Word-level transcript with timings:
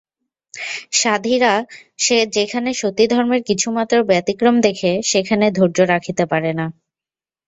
সাধ্বীরা 0.93 1.53
যেখানে 2.33 2.69
সতীধর্মের 2.81 3.41
কিছুমাত্র 3.49 3.95
ব্যতিক্রম 4.09 4.55
দেখে 4.67 4.91
সেখানে 5.11 5.45
ধৈর্য 5.57 5.77
রাখিতে 5.93 6.23
পারে 6.31 6.51
না। 6.59 6.65